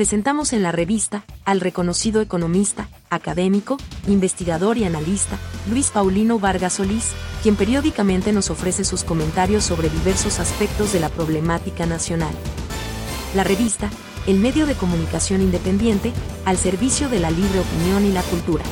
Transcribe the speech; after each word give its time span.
presentamos 0.00 0.54
en 0.54 0.62
la 0.62 0.72
revista 0.72 1.24
al 1.44 1.60
reconocido 1.60 2.22
economista, 2.22 2.88
académico, 3.10 3.76
investigador 4.08 4.78
y 4.78 4.84
analista, 4.84 5.36
Luis 5.70 5.90
Paulino 5.90 6.38
Vargas 6.38 6.72
Solís, 6.72 7.10
quien 7.42 7.54
periódicamente 7.54 8.32
nos 8.32 8.48
ofrece 8.48 8.84
sus 8.84 9.04
comentarios 9.04 9.62
sobre 9.62 9.90
diversos 9.90 10.40
aspectos 10.40 10.94
de 10.94 11.00
la 11.00 11.10
problemática 11.10 11.84
nacional. 11.84 12.30
La 13.34 13.44
revista, 13.44 13.90
el 14.26 14.38
medio 14.38 14.64
de 14.64 14.72
comunicación 14.72 15.42
independiente, 15.42 16.14
al 16.46 16.56
servicio 16.56 17.10
de 17.10 17.20
la 17.20 17.30
libre 17.30 17.60
opinión 17.60 18.06
y 18.06 18.12
la 18.12 18.22
cultura. 18.22 18.64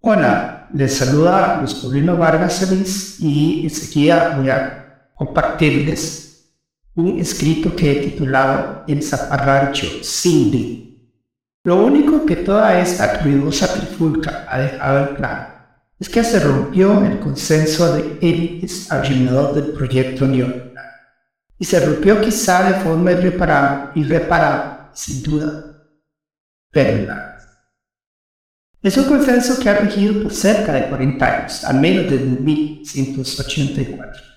Hola, 0.00 0.68
les 0.74 0.92
saluda 0.92 1.58
Luis 1.60 1.74
Paulino 1.74 2.16
Vargas 2.16 2.54
Solís 2.54 3.20
y 3.20 3.62
enseguida 3.62 4.36
voy 4.36 4.50
compartirles 5.20 6.50
un 6.94 7.20
escrito 7.20 7.76
que 7.76 7.92
he 7.92 7.96
titulado 8.06 8.84
El 8.88 9.02
zaparrancho 9.02 9.86
Cindy. 10.02 11.12
Lo 11.62 11.84
único 11.84 12.24
que 12.24 12.36
toda 12.36 12.80
esta 12.80 13.18
ruidosa 13.18 13.70
trifulca 13.70 14.46
ha 14.48 14.60
dejado 14.60 15.10
en 15.10 15.16
claro 15.16 15.52
es 15.98 16.08
que 16.08 16.24
se 16.24 16.40
rompió 16.40 17.04
el 17.04 17.20
consenso 17.20 17.94
de 17.94 18.16
élites 18.22 18.90
alrededor 18.90 19.54
del 19.54 19.72
proyecto 19.72 20.26
neoliberal. 20.26 20.86
Y 21.58 21.66
se 21.66 21.84
rompió 21.84 22.18
quizá 22.22 22.72
de 22.72 22.80
forma 22.80 23.12
irreparable, 23.12 24.00
irreparable 24.00 24.88
sin 24.94 25.22
duda, 25.22 25.84
pero 26.70 27.14
Es 28.82 28.96
un 28.96 29.04
consenso 29.04 29.60
que 29.60 29.68
ha 29.68 29.80
regido 29.80 30.22
por 30.22 30.32
cerca 30.32 30.72
de 30.72 30.88
40 30.88 31.26
años, 31.26 31.62
al 31.64 31.78
menos 31.78 32.10
desde 32.10 32.24
1184 32.24 34.29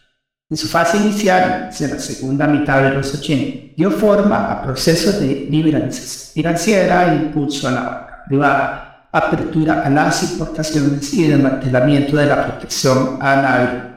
en 0.54 0.58
su 0.58 0.68
fase 0.68 0.98
inicial, 0.98 1.72
en 1.80 1.90
la 1.90 1.98
segunda 1.98 2.46
mitad 2.46 2.84
de 2.84 2.92
los 2.92 3.12
80, 3.16 3.74
dio 3.76 3.90
forma 3.90 4.52
a 4.52 4.62
procesos 4.62 5.20
de 5.20 5.48
liberalización 5.50 6.32
financiera 6.32 7.12
e 7.12 7.16
impulso 7.24 7.68
a 7.68 7.72
la 7.72 7.82
banca 7.82 8.24
privada, 8.28 9.08
apertura 9.12 9.82
a 9.82 9.90
las 9.90 10.22
importaciones 10.22 11.12
y 11.12 11.28
desmantelamiento 11.28 12.18
de 12.18 12.28
la 12.28 12.46
protección 12.46 13.18
a 13.20 13.36
la 13.36 13.90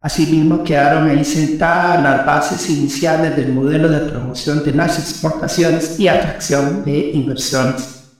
Asimismo, 0.00 0.64
quedaron 0.64 1.10
ahí 1.10 1.22
sentadas 1.26 2.02
las 2.02 2.24
bases 2.24 2.70
iniciales 2.70 3.36
del 3.36 3.52
modelo 3.52 3.86
de 3.86 4.10
promoción 4.10 4.64
de 4.64 4.72
las 4.72 4.98
exportaciones 4.98 6.00
y 6.00 6.08
atracción 6.08 6.86
de 6.86 7.10
inversiones. 7.10 8.16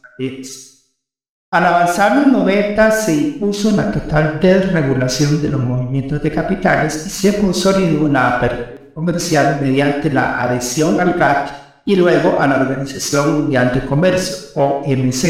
Al 1.53 1.67
avanzar 1.67 2.17
los 2.17 2.29
90 2.29 2.93
se 2.93 3.13
impuso 3.13 3.71
una 3.71 3.91
total 3.91 4.39
desregulación 4.41 5.43
de 5.43 5.49
los 5.49 5.61
movimientos 5.61 6.23
de 6.23 6.31
capitales 6.31 7.05
y 7.05 7.11
se 7.11 7.41
consolidó 7.41 8.07
la 8.07 8.37
apertura 8.37 8.93
comercial 8.95 9.59
mediante 9.61 10.13
la 10.13 10.41
adhesión 10.43 11.01
al 11.01 11.15
GATT 11.15 11.51
y 11.87 11.97
luego 11.97 12.37
a 12.39 12.47
la 12.47 12.61
Organización 12.61 13.41
Mundial 13.41 13.73
de 13.75 13.85
Comercio, 13.85 14.63
OMC. 14.63 15.25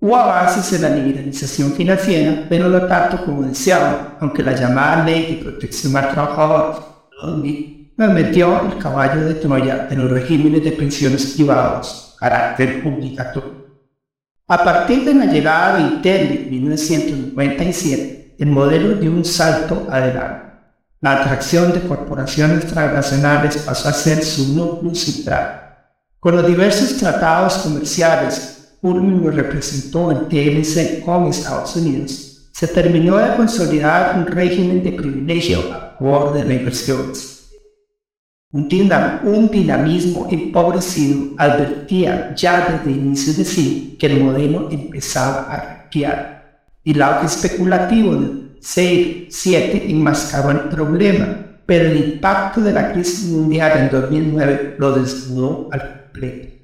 Hubo 0.00 0.16
avances 0.16 0.72
en 0.72 0.80
la 0.80 0.96
liberalización 0.96 1.72
financiera, 1.72 2.46
pero 2.48 2.70
no 2.70 2.86
tanto 2.86 3.22
como 3.22 3.42
deseaban, 3.42 4.16
aunque 4.20 4.42
la 4.42 4.52
llamada 4.52 5.04
Ley 5.04 5.36
de 5.36 5.42
Protección 5.42 5.94
al 5.98 6.12
Trabajador 6.12 6.82
me 7.98 8.08
metió 8.08 8.62
el 8.62 8.78
caballo 8.78 9.20
de 9.26 9.34
Troya 9.34 9.84
de 9.84 9.96
los 9.96 10.10
regímenes 10.10 10.64
de 10.64 10.72
pensiones 10.72 11.34
privados, 11.34 12.16
carácter 12.18 12.82
obligatorio. 12.86 13.55
A 14.48 14.62
partir 14.62 15.04
de 15.04 15.12
la 15.12 15.26
llegada 15.26 15.76
de 15.76 15.82
Intel 15.82 16.30
en 16.30 16.50
1997, 16.50 18.36
el 18.38 18.46
modelo 18.46 18.94
dio 18.94 19.10
un 19.10 19.24
salto 19.24 19.88
adelante. 19.90 20.52
La 21.00 21.20
atracción 21.20 21.72
de 21.72 21.80
corporaciones 21.80 22.64
transnacionales 22.64 23.56
pasó 23.56 23.88
a 23.88 23.92
ser 23.92 24.24
su 24.24 24.54
núcleo 24.54 24.94
central. 24.94 25.78
Con 26.20 26.36
los 26.36 26.46
diversos 26.46 26.96
tratados 26.96 27.54
comerciales, 27.58 28.76
lo 28.82 29.30
representó 29.32 30.12
en 30.12 30.28
TLC 30.28 31.04
con 31.04 31.26
Estados 31.26 31.74
Unidos, 31.74 32.50
se 32.52 32.68
terminó 32.68 33.16
de 33.16 33.34
consolidar 33.34 34.16
un 34.16 34.28
régimen 34.28 34.80
de 34.84 34.92
privilegio 34.92 35.58
a 35.74 35.96
favor 35.98 36.32
de 36.34 36.44
la 36.44 36.54
inversión 36.54 37.12
un, 38.56 39.48
dinamismo 39.50 40.26
empobrecido 40.30 41.34
advertía 41.36 42.34
ya 42.34 42.66
desde 42.84 42.98
inicios 42.98 43.36
de 43.36 43.44
siglo 43.44 43.98
que 43.98 44.06
el 44.06 44.20
modelo 44.22 44.68
empezaba 44.70 45.52
a. 45.52 45.76
Y 46.84 46.92
el 46.92 47.02
auge 47.02 47.26
especulativo 47.26 48.14
del 48.16 48.58
6-7 48.60 49.88
enmascaró 49.88 50.50
el 50.50 50.60
problema, 50.68 51.26
pero 51.64 51.88
el 51.88 51.96
impacto 51.96 52.60
de 52.60 52.72
la 52.72 52.92
crisis 52.92 53.30
mundial 53.30 53.72
en 53.78 53.90
2009 53.90 54.76
lo 54.78 54.92
desnudó 54.92 55.68
al 55.72 55.80
completo. 55.80 56.56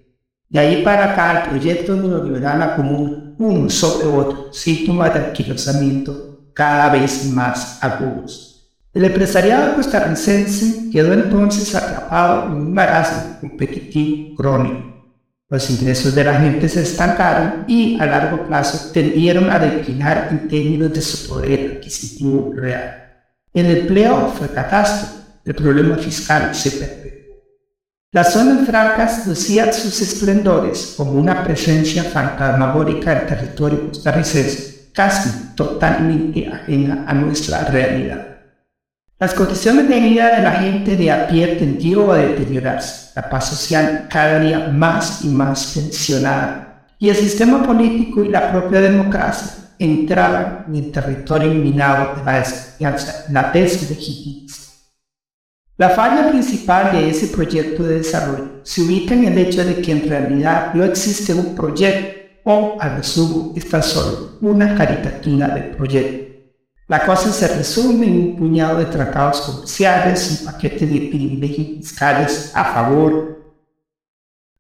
De 0.51 0.59
ahí 0.59 0.83
para 0.83 1.13
acá 1.13 1.45
el 1.45 1.51
proyecto 1.51 1.97
neoliberal 1.97 2.61
acumula 2.63 3.33
uno 3.39 3.71
sobre 3.71 4.07
otro 4.07 4.53
síntomas 4.53 5.15
de 5.15 5.21
anquilosamiento 5.21 6.51
cada 6.53 6.91
vez 6.91 7.31
más 7.31 7.83
agudos. 7.83 8.52
El 8.95 9.07
empresariado 9.07 9.75
costarricense 9.75 10.91
quedó 10.91 11.15
entonces 11.15 11.75
atrapado 11.75 12.47
en 12.47 12.53
un 12.53 12.75
marasmo 12.75 13.39
competitivo 13.41 14.37
crónico. 14.37 14.93
Los 15.49 15.71
ingresos 15.71 16.15
de 16.15 16.25
la 16.25 16.39
gente 16.39 16.69
se 16.69 16.83
estancaron 16.83 17.65
y 17.67 17.99
a 17.99 18.05
largo 18.05 18.47
plazo 18.47 18.91
tendieron 18.93 19.51
a 19.51 19.59
declinar 19.59 20.29
en 20.31 20.47
términos 20.47 20.93
de 20.93 21.01
su 21.01 21.29
poder 21.29 21.77
adquisitivo 21.77 22.53
real. 22.55 23.03
El 23.55 23.79
empleo 23.79 24.29
fue 24.29 24.49
catástrofe, 24.49 25.23
el 25.47 25.55
problema 25.55 25.97
fiscal 25.97 26.55
se 26.55 26.73
perpetuó. 26.73 27.37
Las 28.13 28.35
zonas 28.35 28.67
francas 28.67 29.27
lucían 29.27 29.73
sus 29.73 30.03
esplendores 30.03 30.95
como 30.99 31.13
una 31.13 31.43
presencia 31.43 32.05
fantasmagórica 32.05 33.15
del 33.15 33.27
territorio 33.27 33.89
costarricense, 33.89 34.91
casi 34.93 35.55
totalmente 35.55 36.47
ajena 36.47 37.07
a 37.07 37.15
nuestra 37.15 37.65
realidad. 37.65 38.32
Las 39.23 39.35
condiciones 39.35 39.89
de 39.89 40.01
vida 40.01 40.35
de 40.35 40.43
la 40.43 40.51
gente 40.51 40.97
de 40.97 41.09
a 41.09 41.29
pie 41.29 41.47
tendió 41.55 42.11
a 42.11 42.17
deteriorarse, 42.17 43.13
la 43.15 43.31
paz 43.31 43.51
social 43.51 44.09
cada 44.11 44.41
día 44.41 44.69
más 44.75 45.25
y 45.25 45.29
más 45.29 45.75
tensionada, 45.75 46.89
y 46.99 47.09
el 47.09 47.15
sistema 47.15 47.63
político 47.63 48.25
y 48.25 48.31
la 48.31 48.51
propia 48.51 48.81
democracia 48.81 49.75
entraban 49.79 50.65
en 50.67 50.75
el 50.75 50.91
territorio 50.91 51.55
minado 51.55 52.17
de 52.17 52.25
la 52.25 52.39
desconfianza, 52.41 53.27
la 53.31 53.53
deslegitimación. 53.53 54.75
La 55.77 55.91
falla 55.91 56.29
principal 56.29 56.91
de 56.91 57.11
ese 57.11 57.29
proyecto 57.29 57.85
de 57.85 57.99
desarrollo 57.99 58.63
se 58.65 58.83
ubica 58.83 59.15
en 59.15 59.27
el 59.27 59.39
hecho 59.39 59.65
de 59.65 59.81
que 59.81 59.93
en 59.93 60.09
realidad 60.09 60.75
no 60.75 60.83
existe 60.83 61.33
un 61.33 61.55
proyecto 61.55 62.41
o, 62.43 62.77
al 62.81 62.97
resumo, 62.97 63.53
está 63.55 63.83
solo 63.83 64.39
una 64.41 64.75
caricatura 64.75 65.47
del 65.47 65.77
proyecto 65.77 66.32
la 66.93 67.07
cosa 67.07 67.33
se 67.33 67.49
resume 67.49 68.05
en 68.05 68.19
un 68.19 68.37
puñado 68.37 68.77
de 68.77 68.85
tratados 68.85 69.41
comerciales, 69.41 70.31
un 70.31 70.53
paquete 70.53 70.87
de 70.87 71.09
privilegios 71.09 71.79
fiscales 71.79 72.53
a 72.55 72.65
favor, 72.67 73.55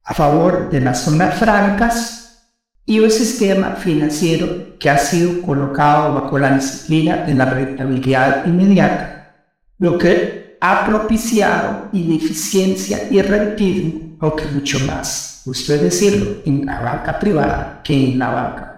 a 0.03 0.15
favor 0.15 0.71
de 0.71 0.81
las 0.81 1.03
zonas 1.03 1.35
francas 1.35 2.49
y 2.87 3.01
un 3.01 3.11
sistema 3.11 3.73
financiero 3.73 4.79
que 4.79 4.89
ha 4.89 4.97
sido 4.97 5.43
colocado 5.43 6.15
bajo 6.15 6.39
la 6.39 6.55
disciplina 6.55 7.17
de 7.17 7.35
la 7.35 7.45
rentabilidad 7.45 8.47
inmediata, 8.47 9.35
lo 9.77 9.99
que 9.99 10.57
ha 10.59 10.87
propiciado 10.87 11.91
ineficiencia 11.93 13.09
y 13.11 13.21
rentismo, 13.21 14.17
aunque 14.21 14.47
mucho 14.47 14.79
más, 14.87 15.43
usted 15.45 15.83
decirlo, 15.83 16.37
en 16.47 16.65
la 16.65 16.81
banca 16.81 17.19
privada 17.19 17.83
que 17.85 18.13
en 18.13 18.19
la 18.19 18.31
banca 18.31 18.72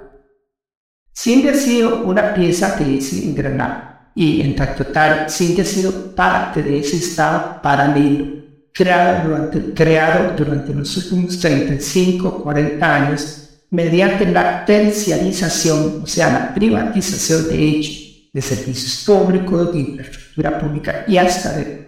Siempre 1.14 1.52
ha 1.52 1.54
sido 1.54 2.04
una 2.04 2.34
pieza 2.34 2.76
de 2.76 2.98
ese 2.98 3.24
engranaje 3.24 3.94
y 4.16 4.40
en 4.40 4.56
tanto 4.56 4.84
tal 4.86 5.30
siempre 5.30 5.62
ha 5.62 5.66
sido 5.66 6.12
parte 6.14 6.62
de 6.62 6.78
ese 6.80 6.96
estado 6.96 7.62
paralelo 7.62 8.42
creado 8.72 9.28
durante, 9.28 9.72
creado 9.72 10.36
durante 10.36 10.74
los 10.74 10.96
últimos 10.96 11.38
35, 11.38 12.42
40 12.42 12.94
años 12.94 13.60
mediante 13.70 14.26
la 14.26 14.64
terciarización, 14.64 16.00
o 16.02 16.06
sea, 16.06 16.32
la 16.32 16.52
privatización 16.52 17.46
de 17.48 17.68
hecho 17.68 17.92
de 18.32 18.42
servicios 18.42 19.04
públicos, 19.06 19.72
de 19.72 19.78
infraestructura 19.78 20.58
pública 20.58 21.04
y 21.06 21.16
hasta 21.16 21.52
de... 21.56 21.84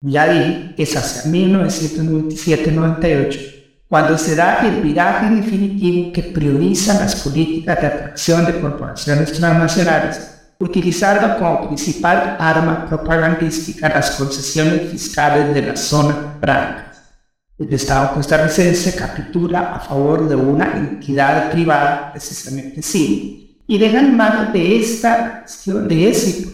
Ya 0.00 0.32
dije, 0.32 0.74
es 0.76 0.96
hacia 0.96 1.30
1997-98 1.30 3.61
cuando 3.92 4.16
se 4.16 4.34
da 4.34 4.66
el 4.66 4.80
viraje 4.80 5.28
definitivo 5.34 6.12
que 6.14 6.22
prioriza 6.22 6.94
las 6.94 7.14
políticas 7.16 7.78
de 7.78 7.86
atracción 7.88 8.46
de 8.46 8.58
corporaciones 8.58 9.30
transnacionales, 9.34 10.18
utilizando 10.58 11.36
como 11.36 11.68
principal 11.68 12.38
arma 12.40 12.86
propagandística 12.86 13.90
las 13.90 14.12
concesiones 14.12 14.90
fiscales 14.90 15.52
de 15.52 15.60
la 15.60 15.76
zona 15.76 16.38
franca. 16.40 16.90
El 17.58 17.70
Estado 17.70 18.14
costarricense 18.14 18.96
capitula 18.96 19.74
a 19.74 19.80
favor 19.80 20.26
de 20.26 20.36
una 20.36 20.72
entidad 20.74 21.50
privada, 21.50 22.12
precisamente 22.12 22.80
sí, 22.80 23.62
y 23.66 23.76
deja 23.76 24.00
en 24.00 24.16
manos 24.16 24.54
de 24.54 24.80
esta 24.80 25.44
de 25.66 26.08
ese 26.08 26.46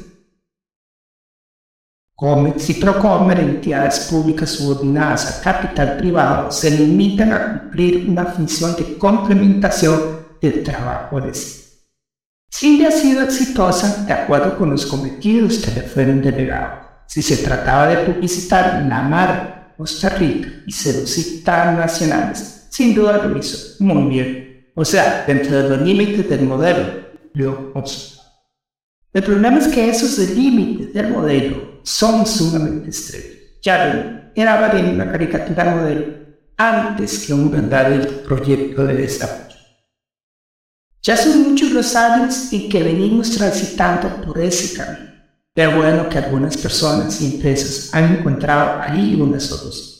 Comex 2.18 2.70
y 2.70 2.74
Procomer, 2.74 3.38
entidades 3.38 4.08
públicas 4.10 4.50
subordinadas 4.50 5.36
al 5.36 5.40
capital 5.40 5.98
privado, 5.98 6.50
se 6.50 6.68
limitan 6.68 7.32
a 7.32 7.60
cumplir 7.60 8.10
una 8.10 8.24
función 8.26 8.74
de 8.74 8.98
complementación 8.98 10.26
del 10.42 10.64
trabajo 10.64 11.20
de 11.20 11.32
sí. 11.32 11.62
Silvia 12.50 12.88
ha 12.88 12.90
sido 12.90 13.22
exitosa 13.22 14.04
de 14.04 14.12
acuerdo 14.12 14.58
con 14.58 14.68
los 14.68 14.84
cometidos 14.84 15.58
que 15.58 15.70
le 15.70 15.82
fueron 15.82 16.20
delegados. 16.20 16.88
Si 17.06 17.22
se 17.22 17.36
trataba 17.36 17.86
de 17.86 17.98
publicitar 17.98 18.84
la 18.88 19.00
mar 19.02 19.74
Costa 19.76 20.08
Rica 20.08 20.48
y 20.66 20.72
seducir 20.72 21.44
nacionales, 21.46 22.66
sin 22.68 22.96
duda 22.96 23.18
lo 23.18 23.38
hizo 23.38 23.76
muy 23.78 24.08
bien. 24.08 24.66
O 24.74 24.84
sea, 24.84 25.22
dentro 25.24 25.56
de 25.56 25.68
los 25.68 25.82
límites 25.82 26.28
del 26.28 26.42
modelo, 26.42 26.82
lo 27.34 27.70
observó. 27.74 28.17
El 29.18 29.24
problema 29.24 29.58
es 29.58 29.66
que 29.66 29.90
esos 29.90 30.16
límites 30.28 30.94
del 30.94 31.08
modelo 31.08 31.80
son 31.82 32.24
sumamente 32.24 32.90
estrechos. 32.90 33.58
Ya 33.62 34.30
era 34.32 34.68
bien 34.68 34.90
una 34.90 35.10
caricatura 35.10 35.74
modelo 35.74 36.06
antes 36.56 37.26
que 37.26 37.34
un 37.34 37.50
verdadero 37.50 38.22
proyecto 38.22 38.86
de 38.86 38.94
desarrollo. 38.94 39.56
Ya 41.02 41.16
son 41.16 41.50
muchos 41.50 41.72
los 41.72 41.96
años 41.96 42.52
en 42.52 42.68
que 42.68 42.80
venimos 42.80 43.32
transitando 43.32 44.22
por 44.24 44.38
ese 44.38 44.76
camino. 44.76 45.10
Pero 45.52 45.78
bueno 45.78 46.08
que 46.08 46.18
algunas 46.18 46.56
personas 46.56 47.20
y 47.20 47.34
empresas 47.34 47.92
han 47.92 48.18
encontrado 48.18 48.80
ahí 48.80 49.20
una 49.20 49.40
solución. 49.40 49.98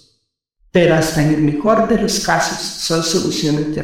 Pero 0.71 0.95
hasta 0.95 1.25
en 1.25 1.35
el 1.35 1.43
mejor 1.43 1.89
de 1.89 2.03
los 2.03 2.21
casos 2.21 2.61
son 2.61 3.03
soluciones 3.03 3.75
de 3.75 3.83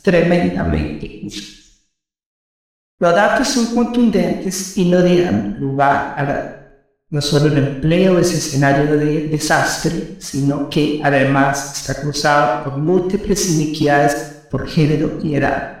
tremendamente 0.00 1.06
injustas. 1.06 1.53
Los 2.98 3.14
datos 3.14 3.48
son 3.48 3.74
contundentes 3.74 4.76
y 4.78 4.88
no 4.88 4.98
dejan 5.00 5.58
lugar 5.58 6.14
a 6.16 6.64
no 7.14 7.20
solo 7.20 7.46
el 7.46 7.58
empleo 7.58 8.18
es 8.18 8.32
escenario 8.32 8.96
de 8.96 9.28
desastre, 9.28 10.16
sino 10.18 10.68
que 10.68 11.00
además 11.04 11.78
está 11.78 12.02
cruzado 12.02 12.64
por 12.64 12.76
múltiples 12.76 13.50
iniquidades 13.50 14.14
por 14.50 14.66
género 14.66 15.20
y 15.22 15.36
edad. 15.36 15.74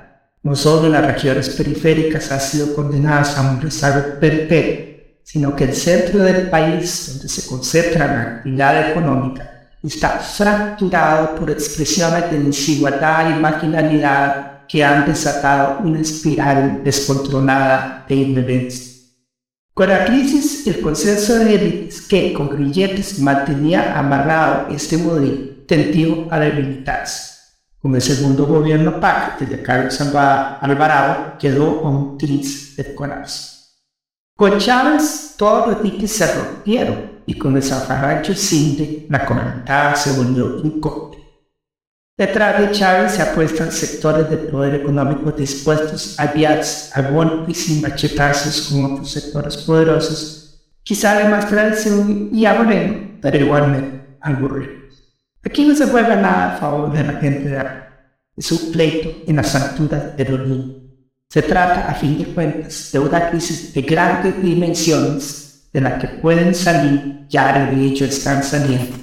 No 0.44 0.54
solo 0.54 0.88
las 0.88 1.04
regiones 1.04 1.48
periféricas 1.50 2.30
han 2.30 2.40
sido 2.40 2.72
condenadas 2.72 3.36
a 3.36 3.50
un 3.50 3.60
rezago 3.60 4.20
perpetuo, 4.20 4.94
sino 5.24 5.56
que 5.56 5.64
el 5.64 5.74
centro 5.74 6.20
del 6.20 6.50
país, 6.50 7.14
donde 7.14 7.28
se 7.28 7.48
concentra 7.48 8.06
la 8.06 8.22
actividad 8.36 8.90
económica, 8.90 9.70
está 9.82 10.10
fracturado 10.20 11.34
por 11.34 11.50
expresiones 11.50 12.30
de 12.30 12.38
desigualdad 12.38 13.36
y 13.36 13.40
marginalidad 13.40 14.53
que 14.74 14.82
han 14.82 15.06
desatado 15.06 15.78
una 15.84 16.00
espiral 16.00 16.82
descontrolada 16.82 18.04
de 18.08 18.16
independencia. 18.16 19.04
Con 19.72 19.88
la 19.88 20.04
crisis, 20.04 20.66
el 20.66 20.80
consenso 20.80 21.38
de 21.38 21.54
élites 21.54 22.02
que 22.02 22.32
con 22.32 22.48
grilletes 22.48 23.20
mantenía 23.20 23.96
amarrado 23.96 24.74
este 24.74 24.96
modelo 24.96 25.64
tendió 25.68 26.26
a 26.28 26.40
debilitarse 26.40 27.34
con 27.80 27.94
el 27.94 28.02
segundo 28.02 28.46
gobierno 28.46 28.98
PAC, 28.98 29.38
desde 29.38 29.62
Carlos 29.62 30.00
Alvarado, 30.00 31.38
quedó 31.38 31.82
un 31.82 32.18
tris 32.18 32.74
de 32.76 32.96
colapso. 32.96 33.76
Con 34.36 34.58
Chávez, 34.58 35.36
todos 35.38 35.68
los 35.68 35.82
diques 35.84 36.10
se 36.10 36.34
rompieron 36.34 37.20
y 37.26 37.38
con 37.38 37.54
el 37.54 37.62
zafarrancho 37.62 38.34
Cinde, 38.34 39.06
la 39.08 39.24
comentada 39.24 39.94
se 39.94 40.14
volvió 40.14 40.80
corte. 40.80 41.23
Detrás 42.16 42.60
de 42.60 42.70
Chávez 42.70 43.14
se 43.14 43.22
apuestan 43.22 43.72
sectores 43.72 44.30
del 44.30 44.46
poder 44.46 44.76
económico 44.76 45.32
dispuestos 45.32 46.14
a 46.20 46.28
guiarse 46.28 46.92
a 46.94 47.10
golpes 47.10 47.68
y 47.70 47.80
machetazos 47.80 48.68
con 48.68 48.84
otros 48.84 49.10
sectores 49.10 49.56
poderosos, 49.56 50.64
quizá 50.84 51.18
de 51.18 51.28
más 51.28 51.48
tradición 51.48 52.30
y 52.32 52.46
aburrido, 52.46 52.94
pero 53.20 53.36
igualmente 53.36 54.16
aburrido. 54.20 54.72
Aquí 55.44 55.66
no 55.66 55.74
se 55.74 55.86
juega 55.86 56.14
nada 56.14 56.54
a 56.54 56.58
favor 56.58 56.92
de 56.92 57.02
la 57.02 57.14
gente 57.14 57.48
de 57.48 57.64
Es 58.36 58.52
un 58.52 58.70
pleito 58.70 59.10
en 59.26 59.34
las 59.34 59.52
alturas 59.56 60.16
de 60.16 60.24
los 60.24 60.48
niños. 60.48 60.76
Se 61.28 61.42
trata, 61.42 61.90
a 61.90 61.94
fin 61.94 62.16
de 62.16 62.26
cuentas, 62.26 62.90
de 62.92 63.00
una 63.00 63.28
crisis 63.28 63.74
de 63.74 63.82
grandes 63.82 64.40
dimensiones 64.40 65.68
de 65.72 65.80
la 65.80 65.98
que 65.98 66.06
pueden 66.06 66.54
salir, 66.54 67.26
ya 67.28 67.66
de 67.66 67.86
hecho 67.86 68.04
están 68.04 68.44
saliendo, 68.44 68.96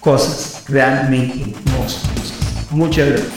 cosas 0.00 0.64
realmente 0.66 1.54
monstruosas. 1.76 2.13
Muchas 2.74 3.08
gracias. 3.08 3.32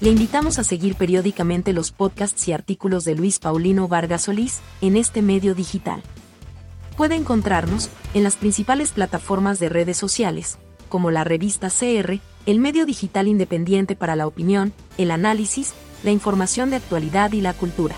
Le 0.00 0.10
invitamos 0.10 0.58
a 0.58 0.64
seguir 0.64 0.96
periódicamente 0.96 1.72
los 1.72 1.92
podcasts 1.92 2.48
y 2.48 2.52
artículos 2.52 3.04
de 3.04 3.14
Luis 3.14 3.38
Paulino 3.38 3.88
Vargas 3.88 4.22
Solís 4.22 4.60
en 4.80 4.96
este 4.96 5.22
medio 5.22 5.54
digital. 5.54 6.02
Puede 6.96 7.14
encontrarnos 7.14 7.88
en 8.12 8.24
las 8.24 8.36
principales 8.36 8.92
plataformas 8.92 9.58
de 9.60 9.68
redes 9.68 9.96
sociales, 9.96 10.58
como 10.88 11.10
la 11.10 11.24
revista 11.24 11.70
CR, 11.70 12.18
el 12.44 12.58
medio 12.58 12.86
digital 12.86 13.28
independiente 13.28 13.96
para 13.96 14.16
la 14.16 14.26
opinión, 14.26 14.72
el 14.98 15.10
análisis, 15.10 15.74
la 16.02 16.10
información 16.10 16.70
de 16.70 16.76
actualidad 16.76 17.32
y 17.32 17.40
la 17.40 17.54
cultura. 17.54 17.94